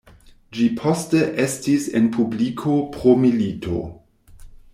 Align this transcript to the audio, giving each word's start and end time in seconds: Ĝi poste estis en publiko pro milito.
Ĝi 0.59 0.63
poste 0.79 1.21
estis 1.43 1.85
en 2.01 2.09
publiko 2.17 2.75
pro 2.97 3.15
milito. 3.27 3.85